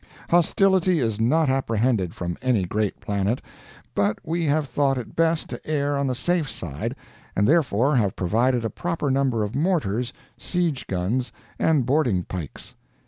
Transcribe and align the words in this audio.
Hostility 0.31 0.97
is 0.99 1.19
not 1.19 1.47
apprehended 1.47 2.15
from 2.15 2.35
any 2.41 2.63
great 2.65 2.99
planet, 2.99 3.39
but 3.93 4.17
we 4.23 4.45
have 4.45 4.67
thought 4.67 4.97
it 4.97 5.15
best 5.15 5.47
to 5.49 5.61
err 5.63 5.95
on 5.95 6.07
the 6.07 6.15
safe 6.15 6.49
side, 6.49 6.95
and 7.35 7.47
therefore 7.47 7.95
have 7.97 8.15
provided 8.15 8.65
a 8.65 8.69
proper 8.71 9.11
number 9.11 9.43
of 9.43 9.53
mortars, 9.53 10.11
siege 10.39 10.87
guns, 10.87 11.31
and 11.59 11.85
boarding 11.85 12.23
pikes. 12.23 12.73